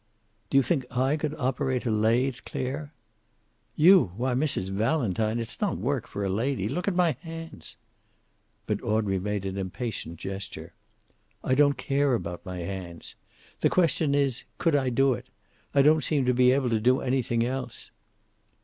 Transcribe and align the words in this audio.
"Do 0.49 0.57
you 0.57 0.63
think 0.63 0.87
I 0.89 1.15
could 1.15 1.35
operate 1.37 1.85
a 1.85 1.91
lathe, 1.91 2.39
Clare?" 2.43 2.91
"You! 3.75 4.13
Why, 4.17 4.33
Mrs. 4.33 4.69
Valentine, 4.71 5.37
it's 5.39 5.61
not 5.61 5.77
work 5.77 6.07
for 6.07 6.25
a 6.25 6.27
lady! 6.29 6.67
Look 6.67 6.87
at 6.87 6.95
my 6.95 7.11
hands." 7.21 7.75
But 8.65 8.81
Audrey 8.81 9.19
made 9.19 9.45
an 9.45 9.59
impatient 9.59 10.17
gesture. 10.17 10.73
"I 11.43 11.53
don't 11.53 11.77
care 11.77 12.15
about 12.15 12.43
my 12.43 12.61
hands. 12.61 13.13
The 13.59 13.69
question 13.69 14.15
is, 14.15 14.43
could 14.57 14.75
I 14.75 14.89
do 14.89 15.13
it? 15.13 15.27
I 15.75 15.83
don't 15.83 16.03
seem 16.03 16.27
able 16.27 16.71
to 16.71 16.79
do 16.79 17.01
anything 17.01 17.45
else." 17.45 17.91